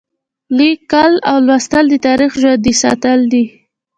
لیکل 0.57 1.13
او 1.29 1.35
لوستل 1.47 1.85
د 1.89 1.95
تاریخ 2.07 2.31
ژوندي 2.41 2.73
ساتل 2.83 3.19
دي. 3.31 3.43